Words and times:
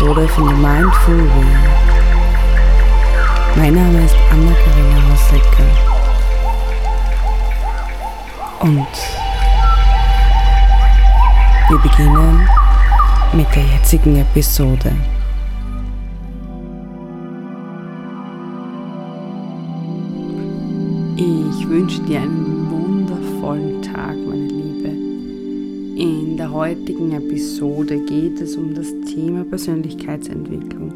Episode 0.00 0.26
von 0.28 0.48
The 0.48 0.54
Mindful 0.54 1.28
Way. 1.28 1.56
Mein 3.54 3.74
Name 3.74 4.02
ist 4.02 4.16
Anna-Karina 4.30 5.10
Hauslecker 5.10 5.66
und 8.60 8.86
wir 11.68 11.78
beginnen 11.78 12.48
mit 13.34 13.54
der 13.54 13.62
jetzigen 13.62 14.16
Episode. 14.16 14.96
Ich 21.16 21.68
wünsche 21.68 22.00
dir 22.04 22.20
einen 22.20 22.70
wundervollen 22.70 23.82
Tag, 23.82 24.16
meine 24.26 24.48
Liebe. 24.48 25.09
In 26.00 26.38
der 26.38 26.50
heutigen 26.50 27.12
Episode 27.12 27.98
geht 28.06 28.40
es 28.40 28.56
um 28.56 28.72
das 28.74 28.86
Thema 29.12 29.44
Persönlichkeitsentwicklung. 29.44 30.94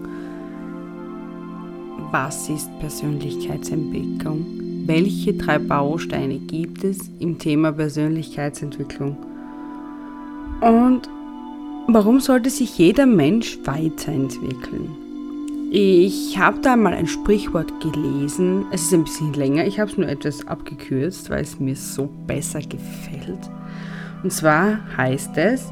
Was 2.10 2.48
ist 2.48 2.70
Persönlichkeitsentwicklung? 2.80 4.46
Welche 4.86 5.34
drei 5.34 5.58
Bausteine 5.58 6.38
gibt 6.38 6.84
es 6.84 7.10
im 7.18 7.38
Thema 7.38 7.72
Persönlichkeitsentwicklung? 7.72 9.18
Und 10.62 11.02
warum 11.88 12.18
sollte 12.18 12.48
sich 12.48 12.78
jeder 12.78 13.05
Mensch 13.05 13.58
weiterentwickeln? 13.66 14.88
Ich 15.70 16.38
habe 16.38 16.60
da 16.62 16.77
mal 16.77 16.94
ein 16.94 17.08
Sprichwort 17.08 17.78
gelesen. 17.82 18.64
Es 18.72 18.84
ist 18.84 18.94
ein 18.94 19.05
bisschen 19.05 19.34
länger. 19.34 19.66
Ich 19.66 19.78
habe 19.78 19.91
es 19.91 19.98
nur 19.98 20.08
etwas 20.08 20.47
abgekürzt, 20.47 21.28
weil 21.28 21.42
es 21.42 21.60
mir 21.60 21.77
so 21.77 22.08
besser 22.27 22.60
gefällt. 22.60 23.50
Und 24.25 24.33
zwar 24.33 24.78
heißt 24.97 25.36
es, 25.36 25.70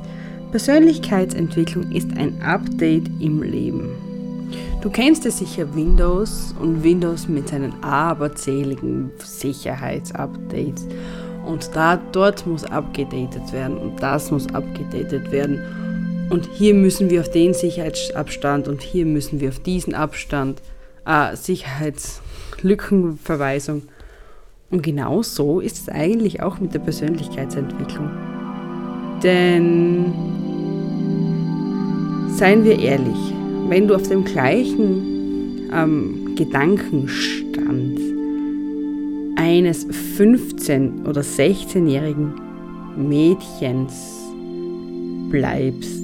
Persönlichkeitsentwicklung 0.51 1.91
ist 1.91 2.15
ein 2.19 2.43
Update 2.43 3.09
im 3.19 3.43
Leben. 3.43 3.89
Du 4.83 4.91
kennst 4.91 5.25
ja 5.25 5.31
sicher 5.31 5.75
Windows 5.75 6.55
und 6.61 6.85
Windows 6.85 7.29
mit 7.29 7.49
seinen 7.49 7.83
aberzähligen 7.83 9.11
Sicherheitsupdates. 9.25 10.87
Und 11.47 11.75
da, 11.75 11.97
dort 11.97 12.47
muss 12.47 12.65
abgedatet 12.65 13.55
werden 13.55 13.79
und 13.79 14.03
das 14.03 14.31
muss 14.31 14.55
abgedatet 14.55 15.33
werden. 15.33 16.29
Und 16.29 16.47
hier 16.53 16.75
müssen 16.75 17.09
wir 17.09 17.23
auf 17.23 17.31
den 17.31 17.55
Sicherheitsabstand 17.55 18.69
und 18.69 18.83
hier 18.83 19.07
müssen 19.07 19.41
wir 19.41 19.49
auf 19.49 19.61
diesen 19.61 19.95
Abstand, 19.95 20.61
äh, 21.07 21.35
Sicherheitslückenverweisung. 21.37 23.85
Und 24.71 24.83
genau 24.83 25.23
so 25.23 25.61
ist 25.61 25.79
es 25.79 25.89
eigentlich 25.89 26.43
auch 26.43 26.61
mit 26.61 26.75
der 26.75 26.81
Persönlichkeitsentwicklung. 26.81 28.11
Denn, 29.23 30.13
seien 32.29 32.65
wir 32.65 32.79
ehrlich, 32.79 33.33
wenn 33.69 33.87
du 33.87 33.95
auf 33.95 34.09
dem 34.09 34.25
gleichen 34.25 35.71
ähm, 35.73 36.35
Gedankenstand 36.35 38.01
eines 39.37 39.87
15- 39.89 41.07
oder 41.07 41.21
16-jährigen 41.21 42.35
Mädchens 42.97 44.21
bleibst, 45.31 46.03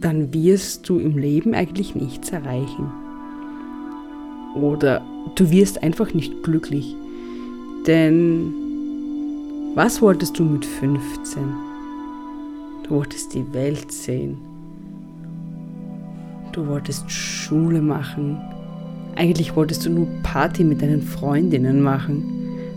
dann 0.00 0.32
wirst 0.32 0.88
du 0.88 0.98
im 0.98 1.18
Leben 1.18 1.54
eigentlich 1.54 1.94
nichts 1.94 2.30
erreichen. 2.30 2.90
Oder 4.54 5.02
du 5.34 5.50
wirst 5.50 5.82
einfach 5.82 6.14
nicht 6.14 6.42
glücklich. 6.42 6.94
Denn 7.86 8.59
was 9.74 10.00
wolltest 10.02 10.38
du 10.38 10.44
mit 10.44 10.64
15? 10.64 11.42
Du 12.82 12.90
wolltest 12.90 13.34
die 13.34 13.52
Welt 13.52 13.90
sehen. 13.92 14.38
Du 16.52 16.66
wolltest 16.66 17.10
Schule 17.10 17.80
machen. 17.80 18.40
Eigentlich 19.16 19.54
wolltest 19.54 19.86
du 19.86 19.90
nur 19.90 20.08
Party 20.22 20.64
mit 20.64 20.82
deinen 20.82 21.02
Freundinnen 21.02 21.80
machen. 21.80 22.24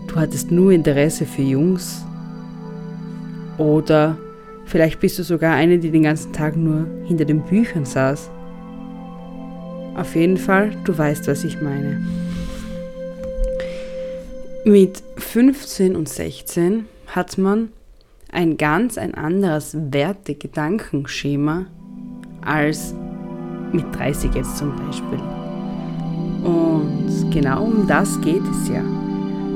Du 0.06 0.16
hattest 0.16 0.50
nur 0.50 0.72
Interesse 0.72 1.26
für 1.26 1.42
Jungs. 1.42 2.04
Oder 3.58 4.16
Vielleicht 4.66 5.00
bist 5.00 5.18
du 5.18 5.22
sogar 5.22 5.54
eine, 5.54 5.78
die 5.78 5.90
den 5.90 6.04
ganzen 6.04 6.32
Tag 6.32 6.56
nur 6.56 6.86
hinter 7.04 7.24
den 7.24 7.42
Büchern 7.42 7.84
saß. 7.84 8.30
Auf 9.94 10.16
jeden 10.16 10.36
Fall, 10.36 10.76
du 10.84 10.96
weißt, 10.96 11.28
was 11.28 11.44
ich 11.44 11.60
meine. 11.60 12.04
Mit 14.64 15.02
15 15.16 15.94
und 15.96 16.08
16 16.08 16.86
hat 17.06 17.38
man 17.38 17.68
ein 18.32 18.56
ganz 18.56 18.98
ein 18.98 19.14
anderes 19.14 19.76
Werte-Gedankenschema 19.78 21.66
als 22.40 22.94
mit 23.72 23.84
30 23.94 24.34
jetzt 24.34 24.56
zum 24.56 24.74
Beispiel. 24.76 25.20
Und 26.42 27.30
genau 27.30 27.64
um 27.64 27.86
das 27.86 28.20
geht 28.20 28.42
es 28.50 28.68
ja. 28.68 28.82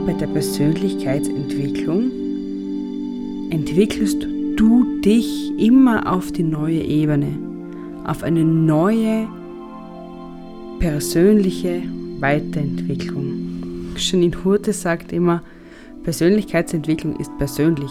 Bei 0.07 0.13
der 0.13 0.29
Persönlichkeitsentwicklung 0.29 2.11
entwickelst 3.51 4.23
du 4.23 4.39
du 4.59 5.01
dich 5.01 5.53
immer 5.57 6.13
auf 6.13 6.33
die 6.33 6.43
neue 6.43 6.83
Ebene, 6.83 7.39
auf 8.05 8.25
eine 8.25 8.45
neue 8.45 9.29
persönliche 10.81 11.83
Weiterentwicklung. 12.19 13.38
Janine 13.98 14.44
Hurte 14.44 14.72
sagt 14.72 15.12
immer, 15.12 15.42
Persönlichkeitsentwicklung 16.04 17.16
ist 17.16 17.36
persönlich. 17.38 17.91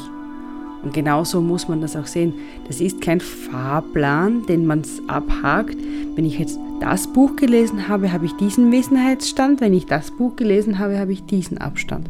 Und 0.84 0.94
genauso 0.94 1.42
muss 1.42 1.68
man 1.68 1.82
das 1.82 1.96
auch 1.96 2.06
sehen. 2.06 2.34
Das 2.68 2.82
ist 2.82 3.02
kein 3.02 3.20
Fahrplan, 3.20 4.46
den 4.46 4.66
man 4.66 4.84
abhakt. 5.08 5.78
Wenn 6.16 6.26
ich 6.26 6.40
jetzt 6.40 6.60
das 6.80 7.12
Buch 7.12 7.36
gelesen 7.36 7.88
habe, 7.88 8.12
habe 8.12 8.26
ich 8.26 8.34
diesen 8.34 8.72
Wesenheitsstand. 8.72 9.62
Wenn 9.62 9.74
ich 9.74 9.86
das 9.86 10.12
Buch 10.12 10.36
gelesen 10.36 10.80
habe, 10.80 11.00
habe 11.00 11.14
ich 11.14 11.26
diesen 11.26 11.58
Abstand. 11.58 12.10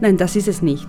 Nein, 0.00 0.16
das 0.16 0.36
ist 0.36 0.48
es 0.48 0.62
nicht. 0.62 0.88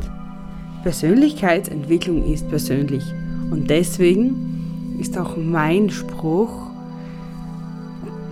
Persönlichkeitsentwicklung 0.83 2.25
ist 2.25 2.49
persönlich. 2.49 3.03
Und 3.51 3.69
deswegen 3.69 4.97
ist 4.99 5.17
auch 5.17 5.37
mein 5.37 5.89
Spruch, 5.89 6.62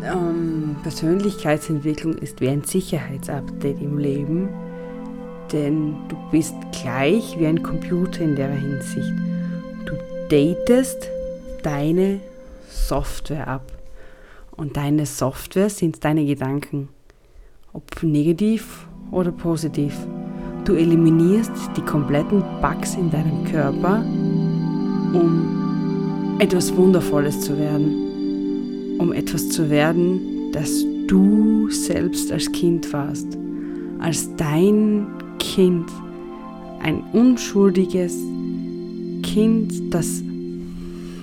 ähm, 0.04 0.76
Persönlichkeitsentwicklung 0.84 2.14
ist 2.16 2.42
wie 2.42 2.50
ein 2.50 2.64
Sicherheitsupdate 2.64 3.82
im 3.82 3.98
Leben, 3.98 4.50
denn 5.52 5.96
du 6.08 6.16
bist 6.32 6.56
gleich 6.72 7.38
wie 7.40 7.46
ein 7.46 7.62
Computer 7.62 8.22
in 8.22 8.36
der 8.36 8.52
Hinsicht. 8.52 9.14
Du 9.86 9.94
datest 10.30 11.10
deine 11.64 12.20
Software 12.70 13.48
ab. 13.48 13.72
Und 14.56 14.78
deine 14.78 15.06
Software 15.06 15.70
sind 15.70 16.04
deine 16.04 16.26
Gedanken, 16.26 16.90
ob 17.74 18.04
negativ 18.04 18.88
oder 19.10 19.32
positiv. 19.32 19.96
Du 20.66 20.76
eliminierst 20.76 21.52
die 21.76 21.82
kompletten 21.82 22.44
Bugs 22.62 22.96
in 22.96 23.10
deinem 23.10 23.44
Körper, 23.46 24.04
um 25.14 26.38
etwas 26.40 26.76
Wundervolles 26.76 27.42
zu 27.42 27.58
werden. 27.58 28.11
Um 29.02 29.14
etwas 29.14 29.50
zu 29.50 29.72
werden, 29.72 30.52
das 30.52 30.86
du 31.08 31.72
selbst 31.72 32.32
als 32.32 32.52
Kind 32.52 32.94
warst. 32.94 33.36
Als 33.98 34.30
dein 34.36 35.08
Kind. 35.40 35.90
Ein 36.84 37.02
unschuldiges 37.12 38.16
Kind, 39.24 39.92
das, 39.92 40.22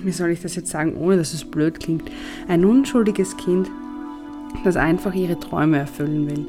wie 0.03 0.11
soll 0.11 0.31
ich 0.31 0.41
das 0.41 0.57
jetzt 0.57 0.71
sagen, 0.71 0.97
ohne 0.97 1.15
dass 1.15 1.33
es 1.33 1.45
blöd 1.45 1.79
klingt, 1.79 2.03
ein 2.49 2.65
unschuldiges 2.65 3.37
Kind, 3.37 3.71
das 4.65 4.75
einfach 4.75 5.13
ihre 5.13 5.39
Träume 5.39 5.77
erfüllen 5.77 6.29
will 6.29 6.45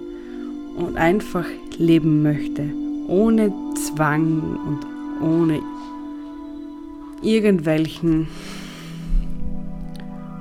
und 0.84 0.96
einfach 0.96 1.46
leben 1.78 2.24
möchte, 2.24 2.64
ohne 3.06 3.52
Zwang 3.76 4.58
und 4.66 5.24
ohne 5.24 5.60
irgendwelchen 7.22 8.26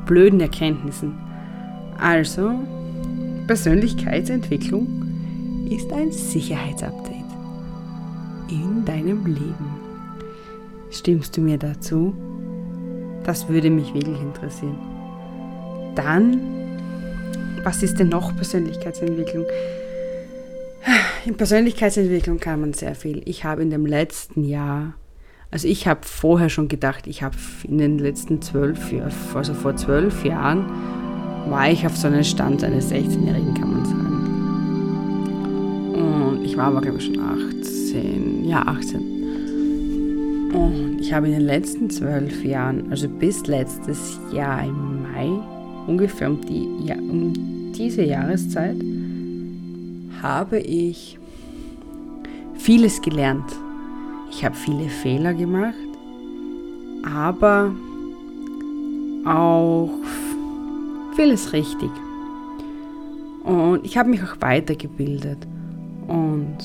blöden 0.09 0.41
Erkenntnissen. 0.41 1.13
Also, 1.99 2.51
Persönlichkeitsentwicklung 3.45 5.67
ist 5.69 5.93
ein 5.93 6.11
Sicherheitsupdate 6.11 7.13
in 8.49 8.83
deinem 8.85 9.27
Leben. 9.27 9.69
Stimmst 10.89 11.37
du 11.37 11.41
mir 11.41 11.59
dazu? 11.59 12.15
Das 13.23 13.49
würde 13.49 13.69
mich 13.69 13.93
wirklich 13.93 14.19
interessieren. 14.19 14.79
Dann, 15.93 16.39
was 17.63 17.83
ist 17.83 17.99
denn 17.99 18.09
noch 18.09 18.35
Persönlichkeitsentwicklung? 18.35 19.45
In 21.25 21.37
Persönlichkeitsentwicklung 21.37 22.39
kann 22.39 22.61
man 22.61 22.73
sehr 22.73 22.95
viel. 22.95 23.21
Ich 23.25 23.43
habe 23.43 23.61
in 23.61 23.69
dem 23.69 23.85
letzten 23.85 24.43
Jahr, 24.43 24.95
also 25.51 25.67
ich 25.67 25.87
habe 25.87 26.01
vorher 26.03 26.49
schon 26.49 26.67
gedacht, 26.67 27.07
ich 27.07 27.23
habe 27.23 27.35
in 27.63 27.79
den 27.79 27.97
letzten 27.97 28.41
zwölf 28.41 28.91
Jahren, 28.91 29.11
also 29.33 29.53
vor 29.53 29.75
zwölf 29.75 30.23
Jahren, 30.23 30.65
war 31.49 31.71
ich 31.71 31.85
auf 31.85 31.97
so 31.97 32.07
einem 32.07 32.23
Stand 32.23 32.63
eines 32.63 32.91
16-Jährigen, 32.91 33.53
kann 33.55 33.73
man 33.73 33.85
sagen. 33.85 34.19
Und 35.95 36.45
ich 36.45 36.55
war 36.55 36.65
aber, 36.65 36.81
glaube 36.81 36.99
ich, 36.99 37.05
schon 37.05 37.19
18, 37.19 38.45
ja, 38.45 38.61
18. 38.61 40.51
Und 40.53 40.99
ich 40.99 41.13
habe 41.13 41.27
in 41.27 41.33
den 41.33 41.45
letzten 41.45 41.89
zwölf 41.89 42.43
Jahren, 42.43 42.91
also 42.91 43.07
bis 43.09 43.47
letztes 43.47 44.19
Jahr 44.31 44.63
im 44.63 45.01
Mai, 45.01 45.29
ungefähr 45.87 46.29
um, 46.29 46.41
die, 46.41 46.67
ja, 46.85 46.95
um 46.95 47.33
diese 47.73 48.03
Jahreszeit, 48.03 48.77
habe 50.21 50.59
ich 50.59 51.17
vieles 52.55 53.01
gelernt. 53.01 53.51
Ich 54.31 54.45
habe 54.45 54.55
viele 54.55 54.89
Fehler 54.89 55.33
gemacht, 55.33 55.73
aber 57.03 57.71
auch 59.25 59.89
vieles 61.15 61.51
richtig. 61.53 61.89
Und 63.43 63.83
ich 63.83 63.97
habe 63.97 64.09
mich 64.09 64.21
auch 64.23 64.39
weitergebildet. 64.39 65.47
Und 66.07 66.57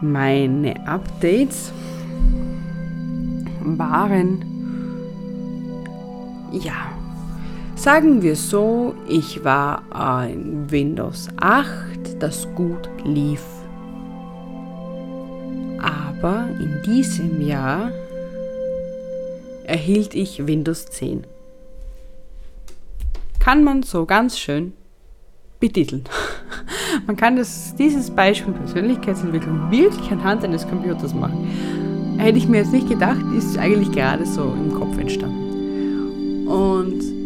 meine 0.00 0.86
Updates 0.86 1.72
waren, 3.60 4.44
ja, 6.52 6.74
sagen 7.74 8.22
wir 8.22 8.36
so, 8.36 8.94
ich 9.08 9.44
war 9.44 9.82
ein 9.90 10.70
Windows 10.70 11.28
8, 11.36 12.20
das 12.20 12.48
gut 12.54 12.88
lief. 13.04 13.55
Aber 16.18 16.48
in 16.58 16.82
diesem 16.82 17.40
Jahr 17.40 17.90
erhielt 19.64 20.14
ich 20.14 20.46
Windows 20.46 20.86
10. 20.86 21.24
Kann 23.38 23.64
man 23.64 23.82
so 23.82 24.06
ganz 24.06 24.38
schön 24.38 24.72
betiteln. 25.60 26.04
Man 27.06 27.16
kann 27.16 27.36
das, 27.36 27.74
dieses 27.76 28.10
Beispiel 28.10 28.52
Persönlichkeitsentwicklung 28.54 29.70
wirklich 29.70 30.10
anhand 30.10 30.44
eines 30.44 30.66
Computers 30.66 31.14
machen. 31.14 32.16
Hätte 32.18 32.38
ich 32.38 32.48
mir 32.48 32.58
jetzt 32.58 32.72
nicht 32.72 32.88
gedacht, 32.88 33.20
ist 33.36 33.58
eigentlich 33.58 33.92
gerade 33.92 34.24
so 34.26 34.42
im 34.42 34.74
Kopf 34.74 34.98
entstanden. 34.98 36.46
Und 36.48 37.16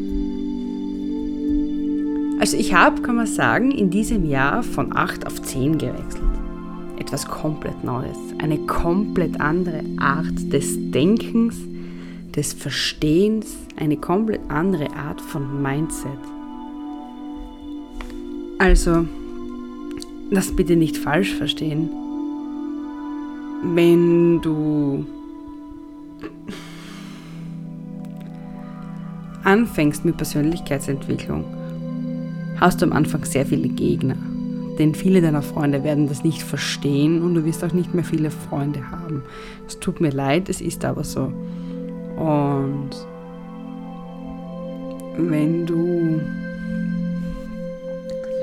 also 2.41 2.57
ich 2.57 2.75
habe, 2.75 3.03
kann 3.03 3.17
man 3.17 3.27
sagen, 3.27 3.71
in 3.71 3.91
diesem 3.91 4.25
Jahr 4.25 4.63
von 4.63 4.97
8 4.97 5.27
auf 5.27 5.43
10 5.43 5.79
gewechselt. 5.79 6.30
Etwas 7.01 7.27
komplett 7.27 7.83
Neues, 7.83 8.19
eine 8.39 8.59
komplett 8.67 9.41
andere 9.41 9.83
Art 9.99 10.53
des 10.53 10.77
Denkens, 10.93 11.57
des 12.37 12.53
Verstehens, 12.53 13.57
eine 13.77 13.97
komplett 13.97 14.43
andere 14.49 14.89
Art 14.95 15.21
von 15.21 15.63
Mindset. 15.63 16.11
Also, 18.59 19.07
das 20.31 20.55
bitte 20.55 20.77
nicht 20.77 20.99
falsch 20.99 21.35
verstehen. 21.35 21.89
Wenn 23.63 24.41
du 24.43 25.07
anfängst 29.43 30.05
mit 30.05 30.19
Persönlichkeitsentwicklung, 30.19 31.45
hast 32.61 32.83
du 32.83 32.87
am 32.87 32.93
Anfang 32.93 33.25
sehr 33.25 33.47
viele 33.47 33.69
Gegner. 33.69 34.17
Denn 34.81 34.95
viele 34.95 35.21
deiner 35.21 35.43
Freunde 35.43 35.85
werden 35.85 36.09
das 36.09 36.25
nicht 36.25 36.43
verstehen 36.43 37.21
und 37.21 37.35
du 37.35 37.45
wirst 37.45 37.63
auch 37.63 37.75
nicht 37.75 37.93
mehr 37.93 38.03
viele 38.03 38.31
Freunde 38.31 38.91
haben. 38.91 39.23
Es 39.69 39.79
tut 39.79 40.01
mir 40.01 40.09
leid, 40.09 40.49
es 40.49 40.63
ist 40.63 40.87
aber 40.87 41.05
so. 41.05 41.31
Und 42.17 42.89
wenn 45.19 45.67
du 45.67 46.23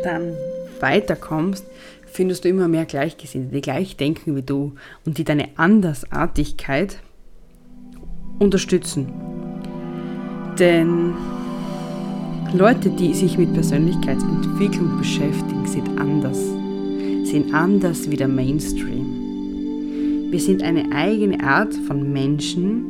dann 0.03 0.35
weiterkommst, 0.79 1.65
findest 2.05 2.45
du 2.45 2.49
immer 2.49 2.67
mehr 2.67 2.85
Gleichgesinnte, 2.85 3.55
die 3.55 3.61
gleich 3.61 3.97
denken 3.97 4.35
wie 4.35 4.43
du 4.43 4.75
und 5.07 5.17
die 5.17 5.23
deine 5.23 5.49
Andersartigkeit 5.55 6.99
unterstützen. 8.37 9.07
Denn 10.59 11.15
Leute, 12.53 12.89
die 12.89 13.13
sich 13.13 13.37
mit 13.37 13.53
Persönlichkeitsentwicklung 13.53 14.97
beschäftigen, 14.97 15.67
sind 15.67 15.99
anders. 15.99 16.39
Sind 17.23 17.53
anders 17.53 18.09
wie 18.09 18.15
der 18.15 18.29
Mainstream. 18.29 20.31
Wir 20.31 20.39
sind 20.39 20.63
eine 20.63 20.89
eigene 20.93 21.43
Art 21.43 21.73
von 21.73 22.13
Menschen, 22.13 22.85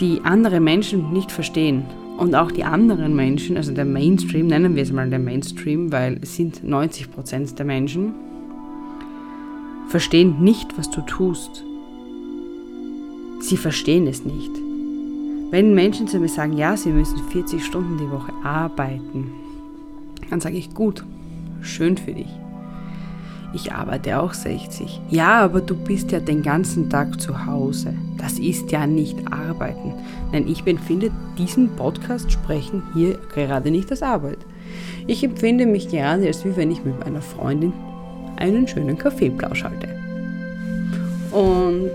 die 0.00 0.20
andere 0.22 0.60
Menschen 0.60 1.12
nicht 1.12 1.32
verstehen 1.32 1.82
und 2.16 2.36
auch 2.36 2.52
die 2.52 2.62
anderen 2.62 3.16
Menschen, 3.16 3.56
also 3.56 3.72
der 3.72 3.84
Mainstream, 3.84 4.46
nennen 4.46 4.76
wir 4.76 4.84
es 4.84 4.92
mal 4.92 5.10
der 5.10 5.18
Mainstream, 5.18 5.90
weil 5.90 6.18
es 6.22 6.36
sind 6.36 6.62
90 6.62 7.10
Prozent 7.10 7.58
der 7.58 7.66
Menschen, 7.66 8.14
verstehen 9.88 10.36
nicht, 10.40 10.78
was 10.78 10.90
du 10.90 11.00
tust. 11.00 11.64
Sie 13.40 13.56
verstehen 13.56 14.06
es 14.06 14.24
nicht. 14.24 14.59
Wenn 15.50 15.74
Menschen 15.74 16.06
zu 16.06 16.20
mir 16.20 16.28
sagen, 16.28 16.56
ja, 16.56 16.76
sie 16.76 16.90
müssen 16.90 17.18
40 17.30 17.64
Stunden 17.64 17.98
die 17.98 18.10
Woche 18.10 18.32
arbeiten, 18.44 19.32
dann 20.30 20.40
sage 20.40 20.56
ich, 20.56 20.72
gut, 20.74 21.04
schön 21.60 21.96
für 21.96 22.12
dich. 22.12 22.28
Ich 23.52 23.72
arbeite 23.72 24.20
auch 24.20 24.32
60. 24.32 25.00
Ja, 25.10 25.40
aber 25.40 25.60
du 25.60 25.74
bist 25.74 26.12
ja 26.12 26.20
den 26.20 26.42
ganzen 26.42 26.88
Tag 26.88 27.20
zu 27.20 27.46
Hause. 27.46 27.94
Das 28.16 28.38
ist 28.38 28.70
ja 28.70 28.86
nicht 28.86 29.16
arbeiten. 29.32 29.92
Nein, 30.30 30.46
ich 30.46 30.64
empfinde 30.64 31.10
diesen 31.36 31.74
Podcast 31.74 32.30
sprechen 32.30 32.84
hier 32.94 33.18
gerade 33.34 33.72
nicht 33.72 33.90
als 33.90 34.04
Arbeit. 34.04 34.38
Ich 35.08 35.24
empfinde 35.24 35.66
mich 35.66 35.88
gerade, 35.88 36.28
als 36.28 36.44
wie 36.44 36.56
wenn 36.56 36.70
ich 36.70 36.84
mit 36.84 37.00
meiner 37.00 37.22
Freundin 37.22 37.72
einen 38.36 38.68
schönen 38.68 38.96
Kaffeeplausch 38.96 39.64
halte. 39.64 39.88
Und 41.32 41.90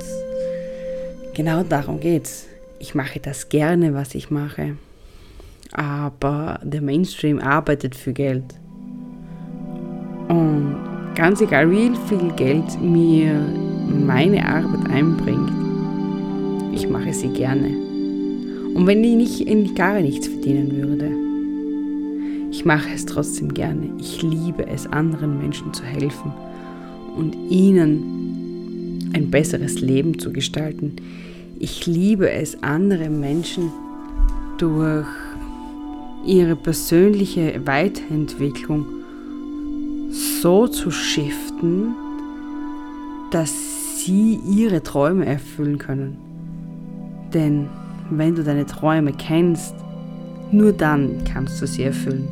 genau 1.34 1.64
darum 1.64 2.02
geht's. 2.02 2.48
Ich 2.86 2.96
mache 2.96 3.20
das 3.20 3.50
gerne, 3.50 3.94
was 3.94 4.16
ich 4.16 4.32
mache. 4.32 4.78
Aber 5.72 6.60
der 6.64 6.82
Mainstream 6.82 7.40
arbeitet 7.40 7.96
für 7.96 8.14
Geld. 8.14 8.44
Und 10.30 10.76
Ganz 11.16 11.40
egal, 11.40 11.72
wie 11.72 11.92
viel 12.10 12.30
Geld 12.36 12.82
mir 12.82 13.34
meine 14.06 14.46
Arbeit 14.46 14.90
einbringt, 14.90 15.50
ich 16.74 16.90
mache 16.90 17.14
sie 17.14 17.30
gerne. 17.30 17.70
Und 18.74 18.86
wenn 18.86 19.02
ich 19.02 19.46
nicht, 19.46 19.76
gar 19.78 20.02
nichts 20.02 20.28
verdienen 20.28 20.76
würde, 20.76 21.10
ich 22.52 22.66
mache 22.66 22.90
es 22.94 23.06
trotzdem 23.06 23.54
gerne. 23.54 23.92
Ich 23.98 24.22
liebe 24.24 24.68
es, 24.68 24.86
anderen 24.88 25.38
Menschen 25.38 25.74
zu 25.74 25.84
helfen 25.84 26.34
und 27.16 27.34
ihnen 27.50 29.10
ein 29.14 29.32
besseres 29.32 29.80
Leben 29.80 30.20
zu 30.20 30.34
gestalten. 30.34 30.98
Ich 31.58 31.86
liebe 31.86 32.30
es, 32.30 32.62
andere 32.64 33.10
Menschen 33.10 33.72
durch 34.58 35.08
ihre 36.26 36.56
persönliche 36.56 37.62
Weiterentwicklung 37.66 38.86
so 40.42 40.68
zu 40.68 40.92
shiften, 40.92 41.96
dass 43.32 43.54
sie 44.00 44.40
ihre 44.48 44.84
Träume 44.84 45.26
erfüllen 45.26 45.78
können. 45.78 46.18
Denn 47.34 47.70
wenn 48.10 48.36
du 48.36 48.44
deine 48.44 48.66
Träume 48.66 49.14
kennst, 49.14 49.76
nur 50.52 50.74
dann 50.74 51.24
kannst 51.24 51.62
du 51.62 51.68
sie 51.68 51.84
erfüllen. 51.84 52.28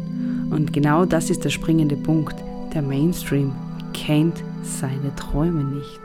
Und 0.52 0.74
genau 0.74 1.06
das 1.06 1.30
ist 1.30 1.44
der 1.46 1.50
springende 1.50 1.96
Punkt. 1.96 2.36
Der 2.74 2.82
Mainstream 2.82 3.54
kennt 3.94 4.44
seine 4.64 5.16
Träume 5.16 5.64
nicht. 5.64 6.00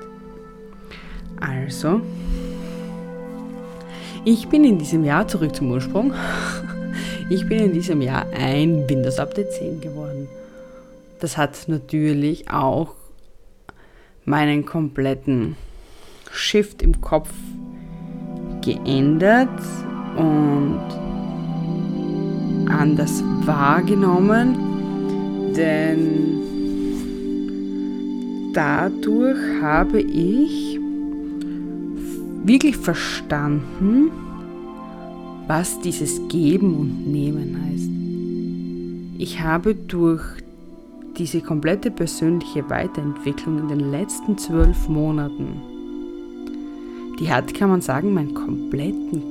Also, 1.41 2.01
ich 4.30 4.49
bin 4.49 4.64
in 4.64 4.78
diesem 4.78 5.04
Jahr 5.04 5.26
zurück 5.26 5.54
zum 5.54 5.70
Ursprung. 5.70 6.12
Ich 7.30 7.47
bin 7.47 7.58
in 7.58 7.75
diesem 7.75 8.00
Jahr 8.00 8.25
ein 8.32 8.88
Windows 8.88 9.18
Update 9.18 9.52
10 9.52 9.82
geworden 9.82 10.28
das 11.20 11.37
hat 11.37 11.56
natürlich 11.66 12.50
auch 12.50 12.94
meinen 14.25 14.64
kompletten 14.64 15.56
Shift 16.30 16.82
im 16.82 17.00
Kopf 17.00 17.30
geändert 18.62 19.49
und 20.16 20.80
anders 22.68 23.23
wahrgenommen, 23.44 25.54
denn 25.56 26.42
dadurch 28.52 29.38
habe 29.62 30.00
ich 30.00 30.68
wirklich 32.49 32.78
verstanden, 32.78 34.11
was 35.47 35.81
dieses 35.81 36.26
Geben 36.28 36.75
und 36.75 37.07
Nehmen 37.07 37.62
heißt. 37.62 39.21
Ich 39.21 39.40
habe 39.43 39.75
durch 39.75 40.23
diese 41.19 41.43
komplette 41.43 41.90
persönliche 41.90 42.69
Weiterentwicklung 42.71 43.59
in 43.59 43.69
den 43.69 43.90
letzten 43.90 44.38
zwölf 44.38 44.88
Monaten, 44.88 45.61
die 47.21 47.31
hat, 47.31 47.52
kann 47.52 47.69
man 47.69 47.83
sagen, 47.83 48.14
mein, 48.14 48.33
kompletten, 48.33 49.23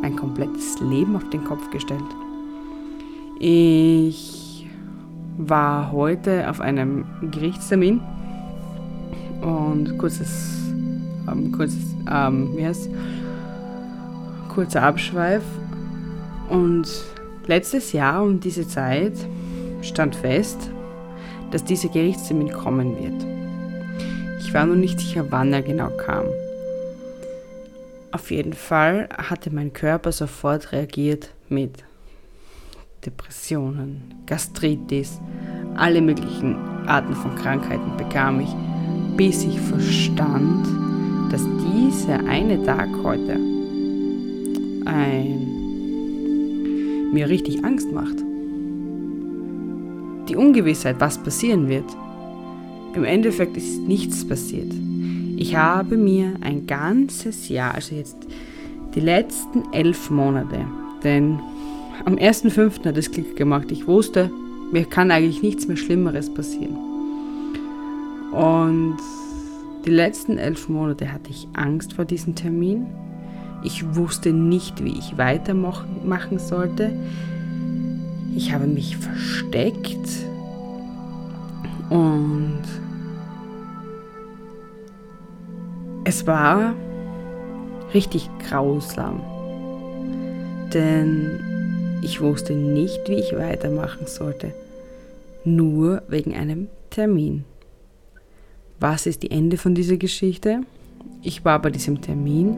mein 0.00 0.14
komplettes 0.14 0.78
Leben 0.80 1.16
auf 1.16 1.28
den 1.30 1.42
Kopf 1.42 1.70
gestellt. 1.70 2.00
Ich 3.40 4.66
war 5.38 5.90
heute 5.90 6.48
auf 6.48 6.60
einem 6.60 7.04
Gerichtstermin 7.32 8.00
und 9.40 9.96
kurzes, 9.98 10.72
ähm, 11.26 11.50
kurzes 11.50 11.89
ähm, 12.10 12.56
wie 12.56 12.66
heißt 12.66 12.88
kurzer 14.48 14.82
Abschweif. 14.82 15.42
Und 16.48 16.88
letztes 17.46 17.92
Jahr 17.92 18.22
um 18.22 18.40
diese 18.40 18.66
Zeit 18.66 19.14
stand 19.82 20.16
fest, 20.16 20.70
dass 21.50 21.64
dieser 21.64 21.88
Gerichtstermin 21.88 22.52
kommen 22.52 22.96
wird. 22.98 23.26
Ich 24.40 24.52
war 24.54 24.66
noch 24.66 24.76
nicht 24.76 24.98
sicher, 25.00 25.26
wann 25.30 25.52
er 25.52 25.62
genau 25.62 25.90
kam. 25.90 26.24
Auf 28.12 28.30
jeden 28.30 28.52
Fall 28.52 29.08
hatte 29.16 29.54
mein 29.54 29.72
Körper 29.72 30.10
sofort 30.10 30.72
reagiert 30.72 31.30
mit 31.48 31.84
Depressionen, 33.06 34.14
Gastritis, 34.26 35.20
alle 35.76 36.02
möglichen 36.02 36.56
Arten 36.86 37.14
von 37.14 37.34
Krankheiten 37.36 37.96
bekam 37.96 38.40
ich, 38.40 38.50
bis 39.16 39.44
ich 39.44 39.58
verstand, 39.60 40.66
dass 41.30 41.42
dieser 41.42 42.20
eine 42.26 42.62
Tag 42.64 42.88
heute 43.02 43.38
ein 44.84 45.50
mir 47.12 47.28
richtig 47.28 47.64
Angst 47.64 47.92
macht. 47.92 48.16
Die 50.28 50.36
Ungewissheit, 50.36 50.96
was 51.00 51.18
passieren 51.18 51.68
wird. 51.68 51.84
Im 52.94 53.04
Endeffekt 53.04 53.56
ist 53.56 53.80
nichts 53.80 54.26
passiert. 54.26 54.72
Ich 55.36 55.56
habe 55.56 55.96
mir 55.96 56.34
ein 56.40 56.66
ganzes 56.66 57.48
Jahr, 57.48 57.74
also 57.74 57.94
jetzt 57.94 58.16
die 58.94 59.00
letzten 59.00 59.64
elf 59.72 60.10
Monate, 60.10 60.64
denn 61.02 61.40
am 62.04 62.14
1.5. 62.16 62.84
hat 62.84 62.96
es 62.96 63.10
Klick 63.10 63.36
gemacht. 63.36 63.70
Ich 63.70 63.86
wusste, 63.86 64.30
mir 64.72 64.84
kann 64.84 65.10
eigentlich 65.10 65.42
nichts 65.42 65.66
mehr 65.66 65.76
Schlimmeres 65.76 66.32
passieren. 66.32 66.76
Und 68.32 68.96
die 69.84 69.90
letzten 69.90 70.38
elf 70.38 70.68
Monate 70.68 71.12
hatte 71.12 71.30
ich 71.30 71.48
Angst 71.54 71.94
vor 71.94 72.04
diesem 72.04 72.34
Termin. 72.34 72.86
Ich 73.62 73.94
wusste 73.94 74.32
nicht, 74.32 74.84
wie 74.84 74.98
ich 74.98 75.18
weitermachen 75.18 76.38
sollte. 76.38 76.92
Ich 78.36 78.52
habe 78.52 78.66
mich 78.66 78.96
versteckt 78.96 80.08
und 81.90 82.62
es 86.04 86.26
war 86.26 86.74
richtig 87.92 88.30
grausam, 88.48 89.20
denn 90.72 91.98
ich 92.02 92.20
wusste 92.20 92.54
nicht, 92.54 93.08
wie 93.08 93.14
ich 93.14 93.36
weitermachen 93.36 94.06
sollte, 94.06 94.52
nur 95.44 96.02
wegen 96.08 96.34
einem 96.34 96.68
Termin. 96.90 97.44
Was 98.80 99.04
ist 99.04 99.22
die 99.22 99.30
Ende 99.30 99.58
von 99.58 99.74
dieser 99.74 99.98
Geschichte? 99.98 100.62
Ich 101.22 101.44
war 101.44 101.60
bei 101.60 101.68
diesem 101.68 102.00
Termin. 102.00 102.56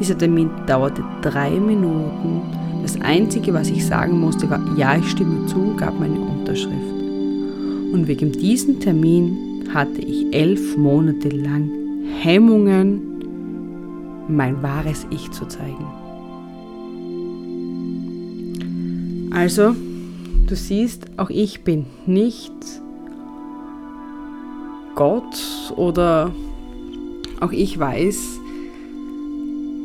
Dieser 0.00 0.16
Termin 0.16 0.48
dauerte 0.66 1.04
drei 1.20 1.50
Minuten. 1.50 2.40
Das 2.80 2.98
Einzige, 3.02 3.52
was 3.52 3.68
ich 3.68 3.84
sagen 3.84 4.18
musste, 4.18 4.48
war, 4.48 4.62
ja, 4.78 4.96
ich 4.96 5.10
stimme 5.10 5.44
zu 5.44 5.56
und 5.56 5.76
gab 5.76 6.00
meine 6.00 6.18
Unterschrift. 6.18 6.72
Und 7.92 8.06
wegen 8.06 8.32
diesem 8.32 8.80
Termin 8.80 9.64
hatte 9.74 10.00
ich 10.00 10.34
elf 10.34 10.78
Monate 10.78 11.28
lang 11.28 11.70
Hemmungen, 12.22 13.02
mein 14.26 14.62
wahres 14.62 15.06
Ich 15.10 15.30
zu 15.32 15.46
zeigen. 15.48 15.84
Also, 19.30 19.76
du 20.46 20.56
siehst, 20.56 21.10
auch 21.18 21.28
ich 21.28 21.62
bin 21.62 21.84
nicht 22.06 22.54
Gott 24.98 25.72
oder 25.76 26.32
auch 27.38 27.52
ich 27.52 27.78
weiß, 27.78 28.40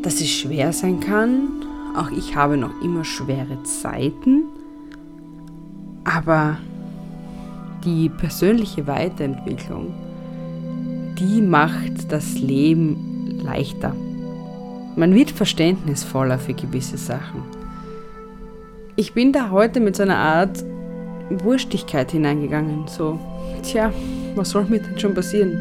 dass 0.01 0.15
es 0.15 0.31
schwer 0.31 0.73
sein 0.73 1.01
kann. 1.01 1.49
Auch 1.95 2.09
ich 2.09 2.35
habe 2.35 2.57
noch 2.57 2.81
immer 2.81 3.05
schwere 3.05 3.61
Zeiten. 3.61 4.45
Aber 6.03 6.57
die 7.85 8.09
persönliche 8.09 8.87
Weiterentwicklung, 8.87 9.93
die 11.19 11.43
macht 11.43 12.11
das 12.11 12.39
Leben 12.39 13.39
leichter. 13.43 13.95
Man 14.95 15.13
wird 15.13 15.29
verständnisvoller 15.29 16.39
für 16.39 16.55
gewisse 16.55 16.97
Sachen. 16.97 17.43
Ich 18.95 19.13
bin 19.13 19.31
da 19.31 19.51
heute 19.51 19.79
mit 19.79 19.95
so 19.95 20.01
einer 20.01 20.17
Art 20.17 20.63
Wurstigkeit 21.29 22.09
hineingegangen. 22.09 22.87
So, 22.87 23.19
tja, 23.61 23.91
was 24.35 24.49
soll 24.49 24.65
mir 24.65 24.79
denn 24.79 24.97
schon 24.97 25.13
passieren? 25.13 25.57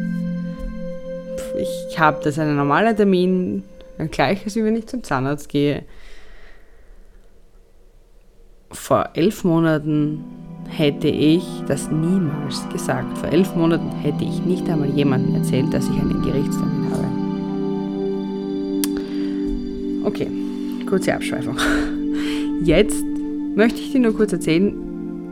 Ich 1.59 1.99
habe 1.99 2.19
das 2.23 2.39
einen 2.39 2.55
normalen 2.55 2.95
Termin, 2.95 3.63
ein 3.97 4.09
gleiches, 4.09 4.55
wie 4.55 4.63
wenn 4.63 4.75
ich 4.75 4.87
zum 4.87 5.03
Zahnarzt 5.03 5.49
gehe. 5.49 5.83
Vor 8.71 9.09
elf 9.13 9.43
Monaten 9.43 10.23
hätte 10.67 11.07
ich 11.07 11.45
das 11.67 11.91
niemals 11.91 12.67
gesagt. 12.69 13.17
Vor 13.19 13.29
elf 13.29 13.55
Monaten 13.55 13.91
hätte 14.01 14.23
ich 14.23 14.43
nicht 14.45 14.67
einmal 14.67 14.89
jemandem 14.89 15.35
erzählt, 15.35 15.73
dass 15.73 15.85
ich 15.85 15.99
einen 15.99 16.21
Gerichtstermin 16.23 16.91
habe. 16.91 17.07
Okay, 20.05 20.27
kurze 20.87 21.13
Abschweifung. 21.13 21.57
Jetzt 22.63 23.03
möchte 23.55 23.79
ich 23.79 23.91
dir 23.91 23.99
nur 23.99 24.15
kurz 24.15 24.33
erzählen, 24.33 24.73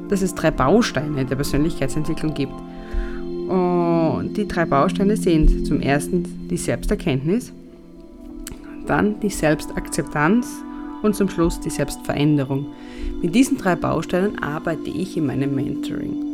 dass 0.10 0.22
es 0.22 0.36
drei 0.36 0.52
Bausteine 0.52 1.26
der 1.26 1.36
Persönlichkeitsentwicklung 1.36 2.34
gibt. 2.34 2.54
Die 4.30 4.48
drei 4.48 4.66
Bausteine 4.66 5.18
sind 5.18 5.66
zum 5.66 5.82
ersten 5.82 6.48
die 6.50 6.58
Selbsterkenntnis, 6.58 7.52
dann 8.88 9.20
die 9.20 9.30
Selbstakzeptanz 9.30 10.48
und 11.02 11.16
zum 11.16 11.30
Schluss 11.30 11.60
die 11.60 11.70
Selbstveränderung. 11.70 12.68
Mit 13.22 13.36
diesen 13.36 13.58
drei 13.58 13.76
Bausteinen 13.76 14.42
arbeite 14.42 14.90
ich 14.90 15.18
in 15.18 15.26
meinem 15.26 15.56
Mentoring. 15.56 16.32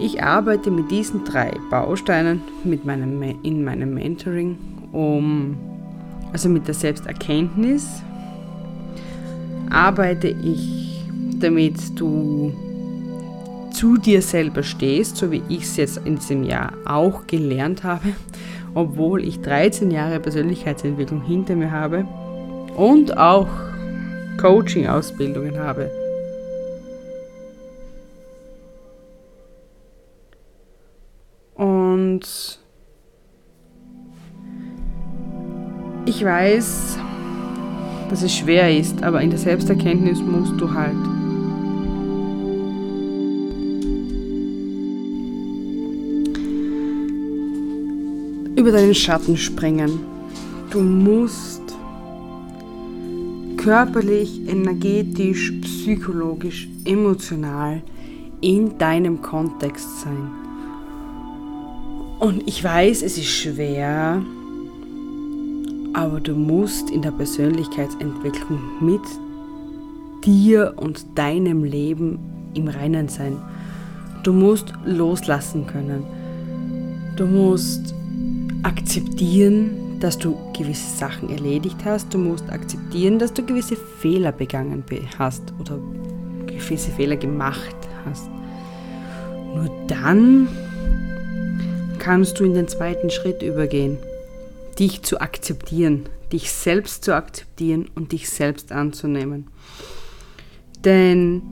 Ich 0.00 0.22
arbeite 0.22 0.70
mit 0.70 0.90
diesen 0.90 1.24
drei 1.24 1.52
Bausteinen 1.70 2.40
mit 2.64 2.84
meinem, 2.84 3.22
in 3.42 3.62
meinem 3.64 3.94
Mentoring, 3.94 4.56
um, 4.92 5.56
also 6.32 6.48
mit 6.48 6.66
der 6.66 6.74
Selbsterkenntnis, 6.74 8.02
arbeite 9.70 10.28
ich, 10.28 11.04
damit 11.38 11.98
du 11.98 12.52
zu 13.82 13.96
dir 13.96 14.22
selber 14.22 14.62
stehst, 14.62 15.16
so 15.16 15.32
wie 15.32 15.42
ich 15.48 15.64
es 15.64 15.76
jetzt 15.76 15.96
in 16.04 16.14
diesem 16.14 16.44
Jahr 16.44 16.72
auch 16.84 17.26
gelernt 17.26 17.82
habe, 17.82 18.10
obwohl 18.74 19.24
ich 19.24 19.40
13 19.40 19.90
Jahre 19.90 20.20
Persönlichkeitsentwicklung 20.20 21.20
hinter 21.24 21.56
mir 21.56 21.72
habe 21.72 22.06
und 22.76 23.18
auch 23.18 23.48
Coaching-Ausbildungen 24.40 25.58
habe. 25.58 25.90
Und 31.56 32.20
ich 36.06 36.24
weiß, 36.24 36.98
dass 38.10 38.22
es 38.22 38.32
schwer 38.32 38.78
ist, 38.78 39.02
aber 39.02 39.22
in 39.22 39.30
der 39.30 39.40
Selbsterkenntnis 39.40 40.20
musst 40.20 40.60
du 40.60 40.72
halt 40.72 40.94
über 48.62 48.70
deinen 48.70 48.94
Schatten 48.94 49.36
springen. 49.36 49.98
Du 50.70 50.80
musst 50.80 51.62
körperlich, 53.56 54.40
energetisch, 54.46 55.50
psychologisch, 55.62 56.68
emotional 56.84 57.82
in 58.40 58.78
deinem 58.78 59.20
Kontext 59.20 60.02
sein. 60.02 60.30
Und 62.20 62.46
ich 62.46 62.62
weiß, 62.62 63.02
es 63.02 63.18
ist 63.18 63.26
schwer, 63.26 64.22
aber 65.92 66.20
du 66.20 66.36
musst 66.36 66.88
in 66.88 67.02
der 67.02 67.10
Persönlichkeitsentwicklung 67.10 68.60
mit 68.80 69.02
dir 70.24 70.74
und 70.76 71.04
deinem 71.16 71.64
Leben 71.64 72.20
im 72.54 72.68
Reinen 72.68 73.08
sein. 73.08 73.38
Du 74.22 74.32
musst 74.32 74.72
loslassen 74.84 75.66
können. 75.66 76.04
Du 77.16 77.26
musst 77.26 77.96
akzeptieren, 78.62 79.98
dass 80.00 80.18
du 80.18 80.36
gewisse 80.56 80.96
Sachen 80.96 81.30
erledigt 81.30 81.78
hast. 81.84 82.12
Du 82.12 82.18
musst 82.18 82.48
akzeptieren, 82.50 83.18
dass 83.18 83.32
du 83.32 83.44
gewisse 83.44 83.76
Fehler 83.76 84.32
begangen 84.32 84.84
hast 85.18 85.42
oder 85.60 85.78
gewisse 86.46 86.90
Fehler 86.90 87.16
gemacht 87.16 87.76
hast. 88.04 88.28
Nur 89.54 89.70
dann 89.86 90.48
kannst 91.98 92.40
du 92.40 92.44
in 92.44 92.54
den 92.54 92.68
zweiten 92.68 93.10
Schritt 93.10 93.42
übergehen, 93.42 93.98
dich 94.78 95.02
zu 95.02 95.20
akzeptieren, 95.20 96.06
dich 96.32 96.50
selbst 96.50 97.04
zu 97.04 97.14
akzeptieren 97.14 97.88
und 97.94 98.12
dich 98.12 98.28
selbst 98.28 98.72
anzunehmen. 98.72 99.46
Denn 100.84 101.42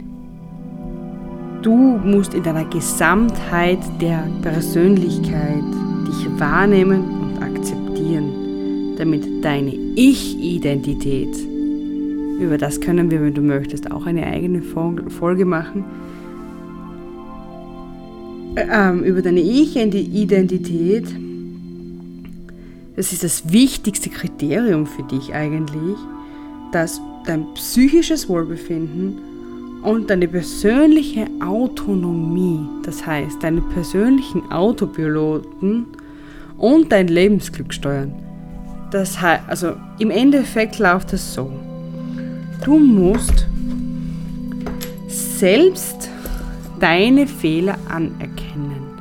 du 1.63 1.77
musst 1.77 2.35
in 2.35 2.43
deiner 2.43 2.65
Gesamtheit 2.65 3.79
der 4.01 4.27
Persönlichkeit 4.43 5.63
wahrnehmen 6.41 7.05
und 7.21 7.43
akzeptieren. 7.43 8.97
damit 8.97 9.43
deine 9.43 9.75
Ich-Identität, 9.95 11.35
über 12.39 12.59
das 12.59 12.81
können 12.83 13.11
wir, 13.11 13.23
wenn 13.23 13.33
du 13.33 13.41
möchtest, 13.41 13.91
auch 13.91 14.05
eine 14.05 14.27
eigene 14.27 14.61
Folge 14.61 15.47
machen, 15.47 15.85
ähm, 18.57 19.05
über 19.05 19.23
deine 19.23 19.41
Ich-Identität, 19.41 21.07
das 22.97 23.13
ist 23.13 23.25
das 23.25 23.51
wichtigste 23.51 24.11
Kriterium 24.11 24.87
für 24.87 25.05
dich 25.05 25.33
eigentlich, 25.33 25.97
dass 26.73 27.01
dein 27.25 27.47
psychisches 27.55 28.29
Wohlbefinden 28.29 29.19
und 29.83 30.11
deine 30.11 30.29
persönliche 30.29 31.27
Autonomie, 31.41 32.61
das 32.83 33.07
heißt 33.07 33.43
deine 33.43 33.63
persönlichen 33.63 34.51
Autopiloten 34.53 35.87
und 36.61 36.93
dein 36.93 37.09
Lebensglück 37.09 37.75
steuern. 37.75 38.13
Das 38.93 39.21
heißt, 39.21 39.43
also 39.49 39.75
im 39.99 40.11
Endeffekt 40.11 40.79
läuft 40.79 41.13
es 41.13 41.35
so. 41.35 41.51
Du 42.65 42.79
musst 42.79 43.47
selbst 45.09 46.11
deine 46.79 47.27
Fehler 47.27 47.79
anerkennen, 47.89 49.01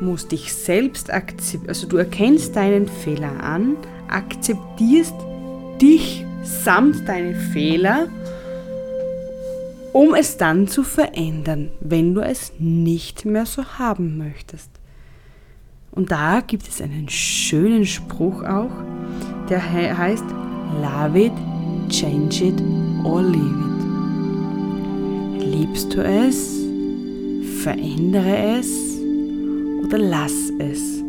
musst 0.00 0.32
dich 0.32 0.52
selbst 0.52 1.12
akzeptieren, 1.12 1.68
also 1.68 1.86
du 1.86 1.96
erkennst 1.96 2.54
deinen 2.54 2.86
Fehler 2.86 3.42
an, 3.42 3.76
akzeptierst 4.08 5.14
dich 5.80 6.24
samt 6.44 7.08
deine 7.08 7.34
Fehler, 7.34 8.08
um 9.92 10.14
es 10.14 10.36
dann 10.36 10.68
zu 10.68 10.84
verändern, 10.84 11.70
wenn 11.80 12.14
du 12.14 12.20
es 12.20 12.52
nicht 12.58 13.24
mehr 13.24 13.46
so 13.46 13.64
haben 13.64 14.18
möchtest. 14.18 14.79
Und 15.92 16.12
da 16.12 16.40
gibt 16.40 16.68
es 16.68 16.80
einen 16.80 17.08
schönen 17.08 17.84
Spruch 17.84 18.42
auch, 18.44 18.70
der 19.48 19.60
heißt, 19.72 20.24
Love 20.80 21.20
it, 21.20 21.32
change 21.88 22.44
it 22.44 22.62
or 23.04 23.22
leave 23.22 23.64
it. 25.38 25.44
Liebst 25.44 25.92
du 25.94 26.02
es? 26.02 26.60
Verändere 27.62 28.58
es 28.58 28.98
oder 29.84 29.98
lass 29.98 30.50
es. 30.58 31.02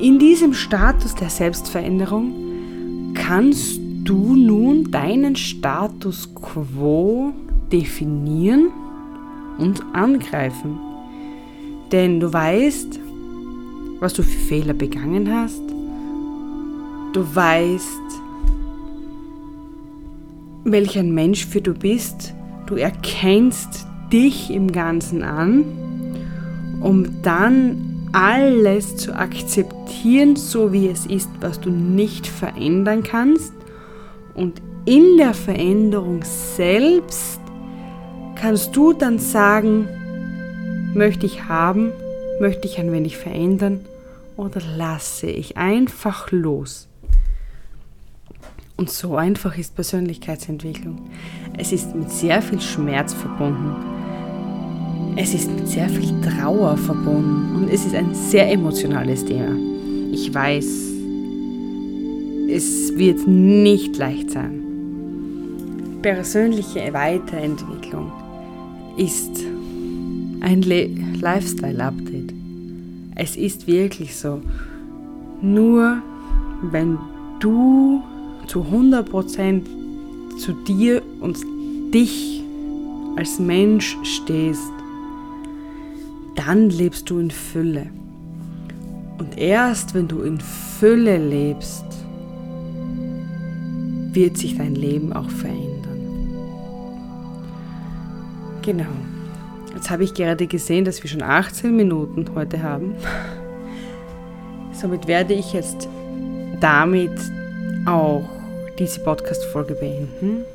In 0.00 0.18
diesem 0.18 0.52
Status 0.52 1.14
der 1.14 1.30
Selbstveränderung 1.30 3.14
kannst 3.14 3.80
du 4.04 4.34
nun 4.34 4.90
deinen 4.90 5.36
Status 5.36 6.34
quo 6.34 7.32
definieren 7.72 8.70
und 9.58 9.82
angreifen. 9.94 10.85
Denn 11.92 12.20
du 12.20 12.32
weißt, 12.32 13.00
was 14.00 14.12
du 14.12 14.22
für 14.22 14.38
Fehler 14.38 14.74
begangen 14.74 15.30
hast. 15.32 15.62
Du 17.12 17.34
weißt, 17.34 18.00
welch 20.64 20.98
ein 20.98 21.14
Mensch 21.14 21.46
für 21.46 21.60
du 21.60 21.72
bist. 21.72 22.34
Du 22.66 22.74
erkennst 22.74 23.86
dich 24.12 24.50
im 24.50 24.72
Ganzen 24.72 25.22
an, 25.22 25.64
um 26.80 27.22
dann 27.22 28.08
alles 28.12 28.96
zu 28.96 29.14
akzeptieren, 29.14 30.36
so 30.36 30.72
wie 30.72 30.88
es 30.88 31.06
ist, 31.06 31.30
was 31.40 31.60
du 31.60 31.70
nicht 31.70 32.26
verändern 32.26 33.02
kannst. 33.02 33.52
Und 34.34 34.60
in 34.84 35.16
der 35.16 35.34
Veränderung 35.34 36.22
selbst 36.24 37.40
kannst 38.36 38.76
du 38.76 38.92
dann 38.92 39.18
sagen, 39.18 39.88
möchte 40.96 41.26
ich 41.26 41.44
haben, 41.44 41.92
möchte 42.40 42.66
ich 42.66 42.78
ein 42.78 42.90
wenig 42.90 43.16
verändern 43.16 43.80
oder 44.36 44.60
lasse 44.76 45.26
ich 45.26 45.56
einfach 45.56 46.32
los. 46.32 46.88
Und 48.76 48.90
so 48.90 49.16
einfach 49.16 49.56
ist 49.56 49.74
Persönlichkeitsentwicklung. 49.74 51.10
Es 51.56 51.72
ist 51.72 51.94
mit 51.94 52.10
sehr 52.10 52.42
viel 52.42 52.60
Schmerz 52.60 53.14
verbunden. 53.14 53.74
Es 55.16 55.32
ist 55.32 55.50
mit 55.50 55.66
sehr 55.66 55.88
viel 55.88 56.12
Trauer 56.20 56.76
verbunden 56.76 57.56
und 57.56 57.70
es 57.72 57.86
ist 57.86 57.94
ein 57.94 58.14
sehr 58.14 58.50
emotionales 58.50 59.24
Thema. 59.24 59.56
Ich 60.12 60.32
weiß, 60.32 60.66
es 62.50 62.96
wird 62.96 63.26
nicht 63.26 63.96
leicht 63.96 64.30
sein. 64.30 64.62
Persönliche 66.02 66.92
Weiterentwicklung 66.92 68.12
ist 68.98 69.55
ein 70.40 70.62
Lifestyle-Update. 70.62 72.32
Es 73.14 73.36
ist 73.36 73.66
wirklich 73.66 74.16
so. 74.16 74.40
Nur 75.40 76.02
wenn 76.70 76.98
du 77.40 78.02
zu 78.46 78.60
100% 78.60 79.62
zu 80.38 80.52
dir 80.52 81.02
und 81.20 81.38
dich 81.92 82.42
als 83.16 83.38
Mensch 83.38 83.96
stehst, 84.02 84.70
dann 86.34 86.70
lebst 86.70 87.08
du 87.08 87.18
in 87.18 87.30
Fülle. 87.30 87.86
Und 89.18 89.38
erst 89.38 89.94
wenn 89.94 90.08
du 90.08 90.20
in 90.20 90.38
Fülle 90.40 91.16
lebst, 91.16 91.84
wird 94.12 94.36
sich 94.36 94.56
dein 94.56 94.74
Leben 94.74 95.12
auch 95.12 95.30
verändern. 95.30 96.00
Genau. 98.62 98.84
Jetzt 99.76 99.90
habe 99.90 100.04
ich 100.04 100.14
gerade 100.14 100.46
gesehen, 100.46 100.86
dass 100.86 101.02
wir 101.02 101.10
schon 101.10 101.22
18 101.22 101.76
Minuten 101.76 102.24
heute 102.34 102.62
haben. 102.62 102.94
Somit 104.72 105.06
werde 105.06 105.34
ich 105.34 105.52
jetzt 105.52 105.86
damit 106.60 107.12
auch 107.84 108.22
diese 108.78 109.00
Podcast-Folge 109.00 109.74
beenden. 109.74 110.46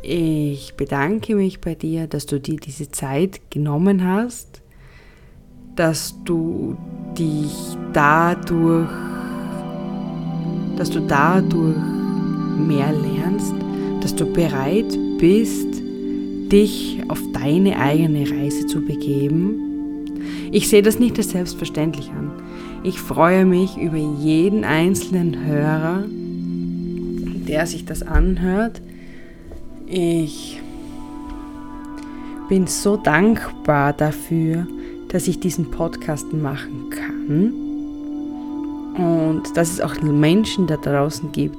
Ich 0.00 0.72
bedanke 0.72 1.34
mich 1.34 1.60
bei 1.60 1.74
dir, 1.74 2.06
dass 2.06 2.24
du 2.24 2.40
dir 2.40 2.56
diese 2.56 2.90
Zeit 2.90 3.42
genommen 3.50 4.02
hast, 4.02 4.62
dass 5.76 6.14
du 6.24 6.78
dich 7.18 7.76
dadurch, 7.92 8.88
dass 10.78 10.88
du 10.88 11.00
dadurch 11.00 11.76
mehr 12.56 12.90
lernst, 12.90 13.52
dass 14.00 14.14
du 14.16 14.24
bereit 14.24 14.98
bist, 15.18 15.73
dich 16.54 17.02
auf 17.08 17.20
deine 17.32 17.80
eigene 17.80 18.30
Reise 18.30 18.66
zu 18.66 18.80
begeben. 18.80 20.06
Ich 20.52 20.68
sehe 20.68 20.82
das 20.82 21.00
nicht 21.00 21.18
als 21.18 21.30
selbstverständlich 21.30 22.10
an. 22.10 22.30
Ich 22.84 23.00
freue 23.00 23.44
mich 23.44 23.76
über 23.76 23.96
jeden 23.96 24.62
einzelnen 24.62 25.44
Hörer, 25.44 26.04
der 27.48 27.66
sich 27.66 27.86
das 27.86 28.04
anhört. 28.04 28.80
Ich 29.88 30.60
bin 32.48 32.68
so 32.68 32.96
dankbar 32.96 33.92
dafür, 33.92 34.68
dass 35.08 35.26
ich 35.26 35.40
diesen 35.40 35.72
Podcast 35.72 36.32
machen 36.32 36.88
kann 36.90 37.52
und 38.96 39.56
dass 39.56 39.72
es 39.72 39.80
auch 39.80 40.00
Menschen 40.02 40.68
da 40.68 40.76
draußen 40.76 41.32
gibt, 41.32 41.58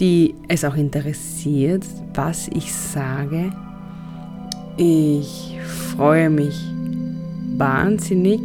die 0.00 0.34
es 0.48 0.66
auch 0.66 0.76
interessiert, 0.76 1.86
was 2.14 2.48
ich 2.48 2.74
sage. 2.74 3.52
Ich 4.76 5.58
freue 5.94 6.30
mich 6.30 6.58
wahnsinnig, 7.56 8.40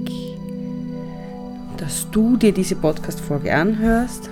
dass 1.77 2.09
du 2.11 2.37
dir 2.37 2.51
diese 2.51 2.75
Podcast-Folge 2.75 3.53
anhörst 3.53 4.29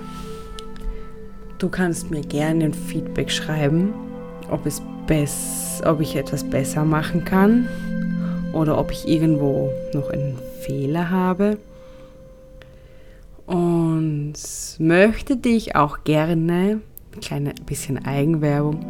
Du 1.58 1.70
kannst 1.70 2.10
mir 2.10 2.20
gerne 2.20 2.66
ein 2.66 2.74
Feedback 2.74 3.30
schreiben, 3.30 3.94
ob, 4.50 4.66
es 4.66 4.82
ob 5.86 6.00
ich 6.00 6.14
etwas 6.14 6.44
besser 6.44 6.84
machen 6.84 7.24
kann 7.24 7.66
oder 8.52 8.78
ob 8.78 8.90
ich 8.90 9.08
irgendwo 9.08 9.70
noch 9.94 10.10
einen 10.10 10.38
Fehler 10.60 11.10
habe. 11.10 11.56
Und 13.46 14.34
möchte 14.78 15.36
dich 15.38 15.76
auch 15.76 16.04
gerne, 16.04 16.80
ein 17.14 17.20
kleines 17.20 17.54
bisschen 17.64 18.04
Eigenwerbung, 18.04 18.84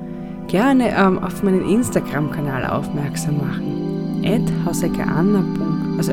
gerne 0.48 0.96
ähm, 0.96 1.18
auf 1.18 1.42
meinen 1.42 1.68
Instagram-Kanal 1.68 2.66
aufmerksam 2.66 3.38
machen. 3.38 4.22
Hausegana, 4.64 5.44
also. 5.98 6.12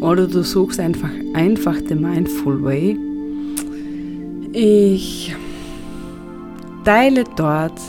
Oder 0.00 0.26
du 0.26 0.42
suchst 0.42 0.80
einfach, 0.80 1.10
einfach 1.34 1.76
The 1.86 1.94
Mindful 1.94 2.62
Way 2.64 2.98
ich 4.54 5.34
teile 6.84 7.24
dort 7.36 7.80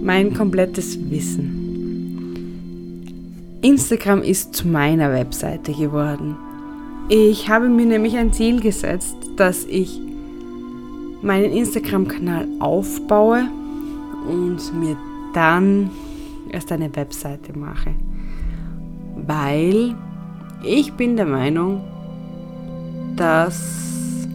mein 0.00 0.32
komplettes 0.32 0.96
Wissen. 1.10 1.56
Instagram 3.60 4.22
ist 4.22 4.54
zu 4.54 4.68
meiner 4.68 5.12
Webseite 5.12 5.72
geworden. 5.72 6.36
Ich 7.08 7.48
habe 7.48 7.68
mir 7.68 7.86
nämlich 7.86 8.16
ein 8.16 8.32
Ziel 8.32 8.60
gesetzt, 8.60 9.16
dass 9.36 9.64
ich 9.64 10.00
meinen 11.22 11.52
Instagram-Kanal 11.52 12.48
aufbaue 12.60 13.44
und 14.28 14.58
mir 14.78 14.96
dann 15.34 15.90
erst 16.50 16.72
eine 16.72 16.94
Webseite 16.94 17.56
mache. 17.56 17.94
Weil 19.26 19.94
ich 20.64 20.92
bin 20.94 21.16
der 21.16 21.26
Meinung, 21.26 21.82
dass 23.16 24.26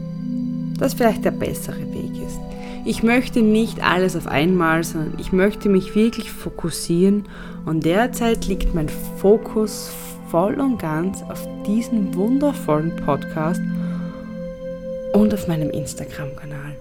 das 0.78 0.93
vielleicht 0.93 1.26
der 1.26 1.32
bessere 1.32 1.82
Weg 1.93 2.12
ist. 2.26 2.39
Ich 2.86 3.02
möchte 3.02 3.41
nicht 3.41 3.84
alles 3.84 4.15
auf 4.15 4.28
einmal, 4.28 4.84
sondern 4.84 5.19
ich 5.19 5.32
möchte 5.32 5.69
mich 5.69 5.95
wirklich 5.95 6.32
fokussieren 6.32 7.24
und 7.65 7.84
derzeit 7.84 8.45
liegt 8.45 8.76
mein 8.76 8.89
Fokus 8.89 9.91
voll 10.30 10.60
und 10.60 10.78
ganz 10.78 11.24
auf 11.24 11.48
diesen 11.65 12.13
wundervollen 12.13 12.95
Podcast 12.98 13.62
und 15.15 15.34
auf 15.34 15.47
meinem 15.47 15.69
Instagram-Kanal. 15.69 16.75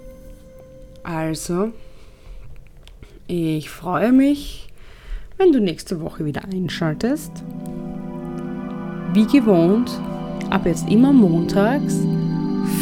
Also, 1.05 1.71
ich 3.29 3.71
freue 3.71 4.13
mich, 4.13 4.69
wenn 5.39 5.53
du 5.53 5.61
nächste 5.61 6.01
Woche 6.01 6.25
wieder 6.25 6.43
einschaltest. 6.45 7.31
Wie 9.13 9.27
gewohnt, 9.27 9.91
ab 10.51 10.67
jetzt 10.67 10.89
immer 10.91 11.13
montags, 11.13 12.01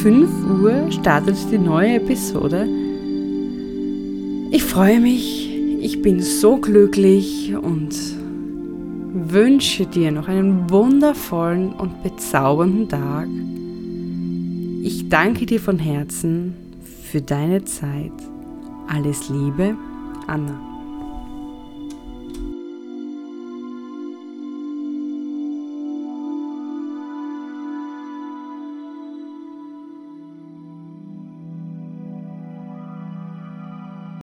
5 0.02 0.62
Uhr 0.62 0.90
startet 0.90 1.36
die 1.50 1.58
neue 1.58 1.96
Episode. 1.96 2.66
Ich 4.50 4.64
freue 4.64 5.00
mich, 5.00 5.50
ich 5.80 6.00
bin 6.00 6.22
so 6.22 6.56
glücklich 6.56 7.54
und 7.54 7.94
wünsche 9.12 9.84
dir 9.84 10.12
noch 10.12 10.28
einen 10.28 10.70
wundervollen 10.70 11.72
und 11.74 12.02
bezaubernden 12.02 12.88
Tag. 12.88 13.28
Ich 14.84 15.08
danke 15.08 15.46
dir 15.46 15.60
von 15.60 15.78
Herzen 15.78 16.54
für 17.04 17.20
deine 17.20 17.64
Zeit. 17.64 18.10
Alles 18.88 19.28
Liebe, 19.28 19.76
Anna. 20.26 20.71